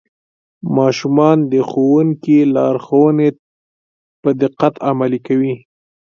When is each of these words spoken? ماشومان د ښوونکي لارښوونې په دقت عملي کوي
ماشومان 0.77 1.37
د 1.51 1.53
ښوونکي 1.69 2.37
لارښوونې 2.55 3.29
په 4.21 4.29
دقت 4.41 4.73
عملي 4.89 5.19
کوي 5.27 5.55